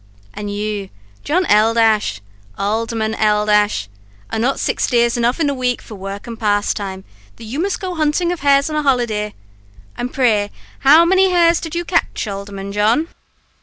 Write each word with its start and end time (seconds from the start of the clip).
And 0.33 0.49
you, 0.49 0.89
John 1.23 1.45
L, 1.45 1.75
Alderman 2.57 3.13
L, 3.13 3.47
are 3.51 4.39
not 4.39 4.59
six 4.59 4.87
days 4.87 5.15
enough 5.15 5.39
in 5.39 5.45
the 5.45 5.53
week 5.53 5.79
for 5.79 5.93
work 5.93 6.25
and 6.25 6.39
pastime, 6.39 7.03
that 7.35 7.43
you 7.43 7.59
must 7.59 7.79
go 7.79 7.93
hunting 7.93 8.31
of 8.31 8.39
hares 8.39 8.67
on 8.67 8.75
a 8.75 8.81
holiday? 8.81 9.35
And 9.95 10.11
pray 10.11 10.49
how 10.79 11.05
many 11.05 11.29
hares 11.29 11.59
did 11.61 11.75
you 11.75 11.85
catch, 11.85 12.27
Alderman 12.27 12.71
John?'" 12.71 13.09